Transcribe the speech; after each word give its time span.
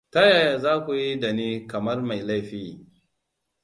Ta 0.13 0.21
yaya 0.29 0.57
za 0.59 0.83
ku 0.85 0.93
yi 0.93 1.19
da 1.19 1.31
ni 1.33 1.67
kamar 1.67 2.01
mai 2.03 2.21
laifi! 2.23 2.85